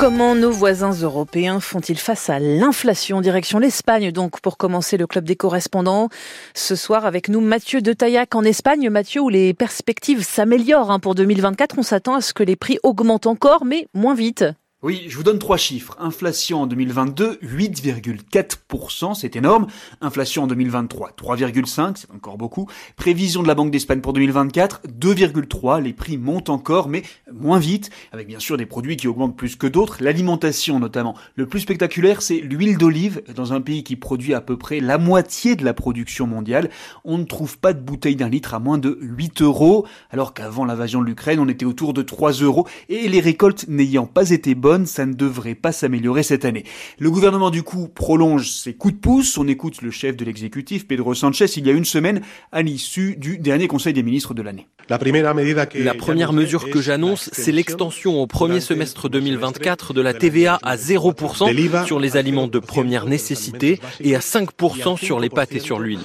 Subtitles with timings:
[0.00, 3.20] Comment nos voisins européens font-ils face à l'inflation?
[3.20, 6.08] Direction l'Espagne, donc, pour commencer le club des correspondants.
[6.54, 8.88] Ce soir, avec nous, Mathieu de Taillac en Espagne.
[8.88, 12.78] Mathieu, où les perspectives s'améliorent hein, pour 2024, on s'attend à ce que les prix
[12.82, 14.46] augmentent encore, mais moins vite.
[14.82, 15.94] Oui, je vous donne trois chiffres.
[15.98, 19.66] Inflation en 2022, 8,4%, c'est énorme.
[20.00, 22.66] Inflation en 2023, 3,5%, c'est encore beaucoup.
[22.96, 25.82] Prévision de la Banque d'Espagne pour 2024, 2,3%.
[25.82, 29.54] Les prix montent encore, mais moins vite, avec bien sûr des produits qui augmentent plus
[29.54, 29.98] que d'autres.
[30.00, 31.14] L'alimentation notamment.
[31.34, 33.20] Le plus spectaculaire, c'est l'huile d'olive.
[33.36, 36.70] Dans un pays qui produit à peu près la moitié de la production mondiale,
[37.04, 40.64] on ne trouve pas de bouteille d'un litre à moins de 8 euros, alors qu'avant
[40.64, 42.66] l'invasion de l'Ukraine, on était autour de 3 euros.
[42.88, 46.64] Et les récoltes n'ayant pas été bonnes, ça ne devrait pas s'améliorer cette année.
[46.98, 50.86] Le gouvernement du coup prolonge ses coups de pouce, on écoute le chef de l'exécutif,
[50.86, 54.42] Pedro Sanchez, il y a une semaine, à l'issue du dernier Conseil des ministres de
[54.42, 54.66] l'année.
[54.88, 60.76] La première mesure que j'annonce, c'est l'extension au premier semestre 2024 de la TVA à
[60.76, 65.78] 0% sur les aliments de première nécessité et à 5% sur les pâtes et sur
[65.78, 66.00] l'huile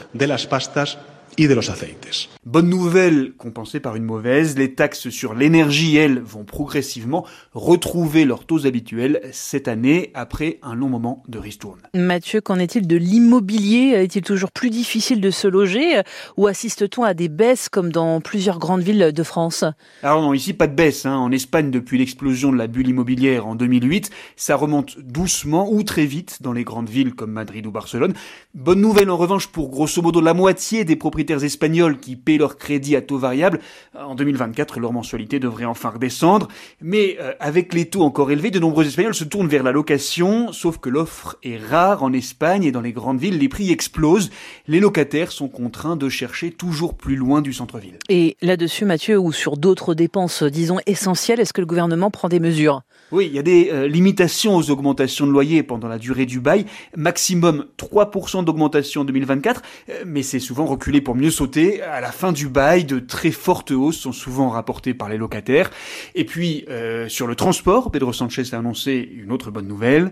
[1.37, 2.29] de los aceites.
[2.45, 8.45] Bonne nouvelle compensée par une mauvaise, les taxes sur l'énergie, elles, vont progressivement retrouver leurs
[8.45, 11.81] taux habituels cette année après un long moment de ristourne.
[11.93, 13.93] Mathieu, qu'en est-il de l'immobilier?
[13.95, 16.01] Est-il toujours plus difficile de se loger?
[16.37, 19.65] Ou assiste-t-on à des baisses comme dans plusieurs grandes villes de France?
[20.03, 21.05] Alors non, ici pas de baisse.
[21.05, 21.17] Hein.
[21.17, 26.05] En Espagne, depuis l'explosion de la bulle immobilière en 2008, ça remonte doucement ou très
[26.05, 28.13] vite dans les grandes villes comme Madrid ou Barcelone.
[28.53, 30.95] Bonne nouvelle en revanche pour grosso modo la moitié des
[31.25, 33.59] propriétaires espagnols qui paient leur crédit à taux variable,
[33.97, 36.47] en 2024, leur mensualité devrait enfin redescendre.
[36.81, 40.51] Mais euh, avec les taux encore élevés, de nombreux Espagnols se tournent vers la location,
[40.51, 44.29] sauf que l'offre est rare en Espagne et dans les grandes villes, les prix explosent.
[44.67, 47.97] Les locataires sont contraints de chercher toujours plus loin du centre-ville.
[48.09, 52.39] Et là-dessus, Mathieu, ou sur d'autres dépenses, disons, essentielles, est-ce que le gouvernement prend des
[52.39, 52.81] mesures?
[53.11, 56.39] Oui, il y a des euh, limitations aux augmentations de loyer pendant la durée du
[56.39, 56.65] bail.
[56.95, 61.81] Maximum 3% d'augmentation en 2024, euh, mais c'est souvent reculé pour mieux sauter.
[61.81, 65.71] À la fin du bail, de très fortes hausses sont souvent rapportées par les locataires.
[66.13, 70.11] Et puis, euh, sur le transport, Pedro Sanchez a annoncé une autre bonne nouvelle.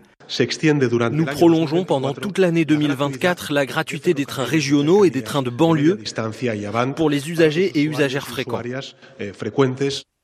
[1.17, 5.50] Nous prolongeons pendant toute l'année 2024 la gratuité des trains régionaux et des trains de
[5.50, 6.00] banlieue
[6.95, 8.61] pour les usagers et usagères fréquents.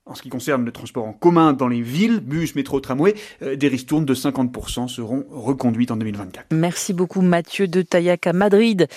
[0.09, 3.56] En ce qui concerne le transport en commun dans les villes, bus, métro, tramway, euh,
[3.56, 6.47] des ristournes de 50% seront reconduites en 2024.
[6.52, 8.88] Merci beaucoup Mathieu de Taillac à Madrid.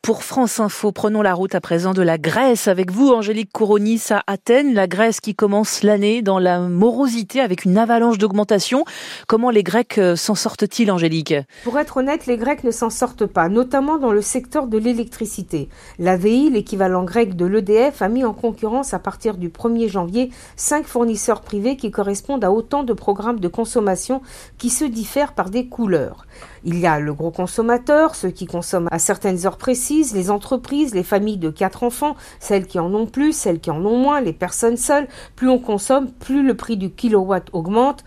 [0.00, 4.00] Pour France Info, prenons la route à présent de la Grèce avec vous, Angélique Kouronis
[4.08, 4.72] à Athènes.
[4.72, 8.86] La Grèce qui commence l'année dans la morosité avec une avalanche d'augmentation.
[9.28, 11.34] Comment les Grecs euh, s'en sortent-ils, Angélique?
[11.64, 15.68] Pour être honnête, les Grecs ne s'en sortent pas, notamment dans le secteur de l'électricité.
[15.98, 20.30] L'AVI, l'équivalent grec de l'EDF, a mis en concurrence à partir du 1er janvier
[20.62, 24.22] cinq fournisseurs privés qui correspondent à autant de programmes de consommation
[24.58, 26.24] qui se diffèrent par des couleurs.
[26.62, 30.94] Il y a le gros consommateur, ceux qui consomment à certaines heures précises, les entreprises,
[30.94, 34.20] les familles de quatre enfants, celles qui en ont plus, celles qui en ont moins,
[34.20, 35.08] les personnes seules.
[35.34, 38.04] Plus on consomme, plus le prix du kilowatt augmente.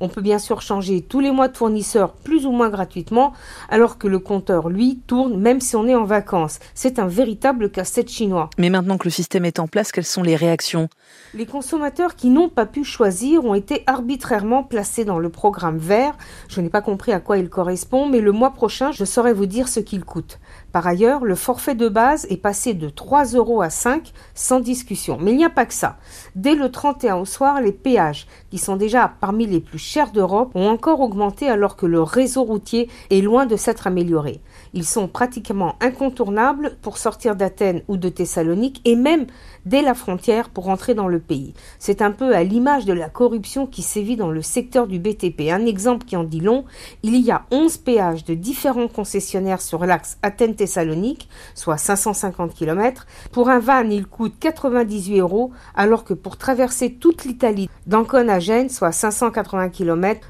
[0.00, 3.32] On peut bien sûr changer tous les mois de fournisseur plus ou moins gratuitement,
[3.68, 6.60] alors que le compteur, lui, tourne même si on est en vacances.
[6.74, 8.50] C'est un véritable casse-tête chinois.
[8.58, 10.88] Mais maintenant que le système est en place, quelles sont les réactions?
[11.34, 16.16] Les consommateurs qui n'ont pas pu choisir ont été arbitrairement placés dans le programme vert.
[16.48, 19.46] Je n'ai pas compris à quoi il correspond, mais le mois prochain, je saurai vous
[19.46, 20.38] dire ce qu'il coûte.
[20.72, 25.18] Par ailleurs, le forfait de base est passé de 3 euros à 5 sans discussion.
[25.20, 25.96] Mais il n'y a pas que ça.
[26.36, 30.50] Dès le 31 au soir, les péages, qui sont déjà parmi les plus chers d'Europe,
[30.54, 34.42] ont encore augmenté alors que le réseau routier est loin de s'être amélioré.
[34.74, 39.26] Ils sont pratiquement incontournables pour sortir d'Athènes ou de Thessalonique et même
[39.64, 41.54] dès la frontière pour entrer dans le pays.
[41.78, 45.50] C'est un peu à l'image de la corruption qui sévit dans le secteur du BTP.
[45.50, 46.66] Un exemple qui en dit long,
[47.02, 53.06] il y a 11 péages de différents concessionnaires sur l'axe Athènes-Thessalonique, soit 550 km.
[53.32, 58.38] Pour un van, il coûte 98 euros, alors que pour traverser toute l'Italie d'Ancône à
[58.38, 59.77] Gênes, soit 580 km,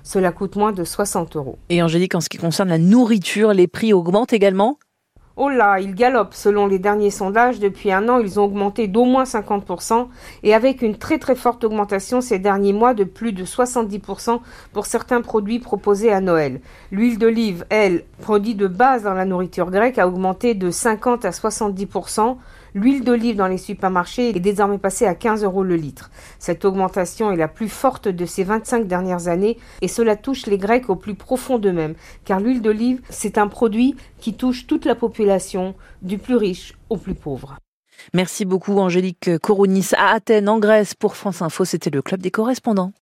[0.02, 1.58] cela coûte moins de 60 euros.
[1.68, 4.78] Et Angélique, en ce qui concerne la nourriture, les prix augmentent également?
[5.40, 6.34] Oh là, ils galopent.
[6.34, 10.08] Selon les derniers sondages, depuis un an, ils ont augmenté d'au moins 50%
[10.42, 14.40] et avec une très très forte augmentation ces derniers mois de plus de 70%
[14.72, 16.60] pour certains produits proposés à Noël.
[16.90, 21.30] L'huile d'olive, elle, produit de base dans la nourriture grecque, a augmenté de 50 à
[21.30, 22.36] 70%.
[22.74, 26.10] L'huile d'olive dans les supermarchés est désormais passée à 15 euros le litre.
[26.38, 30.58] Cette augmentation est la plus forte de ces 25 dernières années et cela touche les
[30.58, 31.94] Grecs au plus profond d'eux-mêmes,
[32.24, 36.96] car l'huile d'olive, c'est un produit qui touche toute la population, du plus riche au
[36.96, 37.56] plus pauvre.
[38.14, 42.30] Merci beaucoup Angélique Kourounis à Athènes en Grèce pour France Info, c'était le club des
[42.30, 42.92] correspondants.